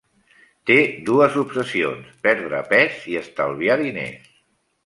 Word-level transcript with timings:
Té 0.69 0.77
dues 1.09 1.37
obsessions: 1.41 2.09
perdre 2.29 2.63
pes 2.73 3.07
i 3.15 3.19
estalviar 3.23 3.81
diners. 3.87 4.29